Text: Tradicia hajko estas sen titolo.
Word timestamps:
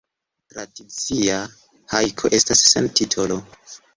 Tradicia 0.53 1.35
hajko 1.95 2.33
estas 2.39 2.65
sen 2.71 2.91
titolo. 3.01 3.41